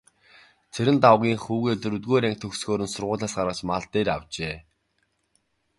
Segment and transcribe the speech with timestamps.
[0.73, 4.55] Цэрэндагвынх хүүгээ дөрөвдүгээр анги төгсөхөөр нь сургуулиас гаргаж мал дээр авчээ.